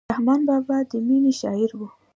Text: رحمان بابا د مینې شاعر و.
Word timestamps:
رحمان 0.11 0.39
بابا 0.49 0.77
د 0.91 0.93
مینې 1.07 1.33
شاعر 1.41 1.69
و. 1.75 1.81